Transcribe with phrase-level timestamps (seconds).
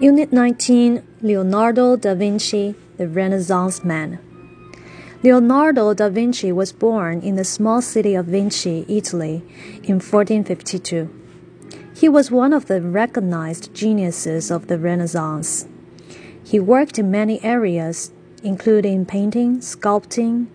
[0.00, 4.18] Unit 19 Leonardo da Vinci, the Renaissance Man.
[5.22, 9.44] Leonardo da Vinci was born in the small city of Vinci, Italy,
[9.84, 11.08] in 1452.
[11.94, 15.68] He was one of the recognized geniuses of the Renaissance.
[16.42, 18.10] He worked in many areas,
[18.42, 20.48] including painting, sculpting,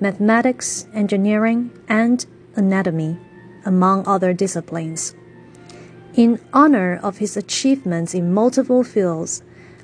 [0.00, 2.24] mathematics, engineering, and
[2.54, 3.18] anatomy,
[3.66, 5.14] among other disciplines.
[6.16, 9.42] In honor of his achievements in multiple fields,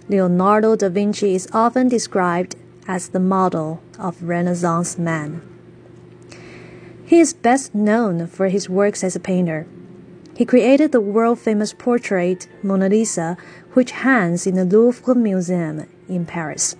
[0.08, 2.56] Leonardo da Vinci is often described
[2.88, 5.42] as the model of Renaissance man.
[7.04, 9.66] He is best known for his works as a painter.
[10.34, 13.36] He created the world famous portrait Mona Lisa,
[13.74, 16.76] which hangs in the Louvre Museum in Paris.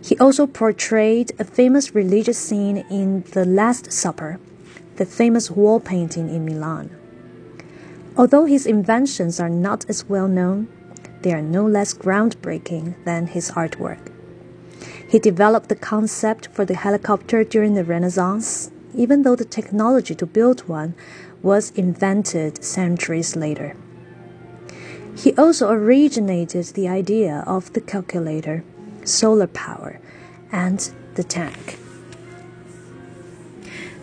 [0.00, 4.38] He also portrayed a famous religious scene in The Last Supper,
[4.98, 6.96] the famous wall painting in Milan.
[8.18, 10.68] Although his inventions are not as well known,
[11.22, 13.98] they are no less groundbreaking than his artwork.
[15.08, 20.26] He developed the concept for the helicopter during the Renaissance, even though the technology to
[20.26, 20.94] build one
[21.42, 23.76] was invented centuries later.
[25.14, 28.64] He also originated the idea of the calculator,
[29.04, 30.00] solar power,
[30.50, 31.78] and the tank.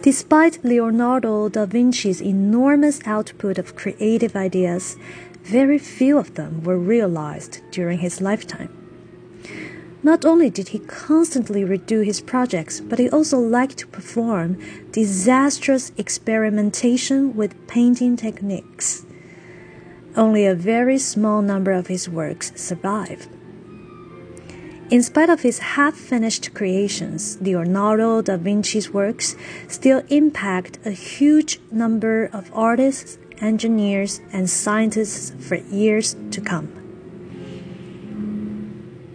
[0.04, 4.98] Despite Leonardo da Vinci's enormous output of creative ideas,
[5.44, 8.68] very few of them were realized during his lifetime.
[10.04, 14.58] Not only did he constantly redo his projects, but he also liked to perform
[14.92, 19.06] disastrous experimentation with painting techniques.
[20.18, 23.30] Only a very small number of his works survive.
[24.94, 29.36] In spite of his half finished creations, Leonardo da Vinci's works
[29.68, 36.83] still impact a huge number of artists, engineers, and scientists for years to come.